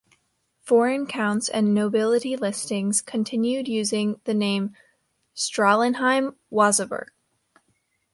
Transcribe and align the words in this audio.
Foreign 0.63 1.05
counts 1.05 1.47
and 1.47 1.75
nobility 1.75 2.35
listings 2.35 3.01
continued 3.01 3.67
using 3.67 4.19
the 4.23 4.33
name 4.33 4.75
Stralenheim-Wasaburg. 5.35 7.09